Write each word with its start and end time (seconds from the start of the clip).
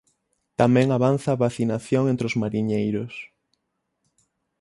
Tamén 0.59 0.87
avanza 0.97 1.29
a 1.31 1.39
vacinación 1.45 2.03
entre 2.07 2.25
os 2.29 2.37
mariñeiros. 2.41 3.13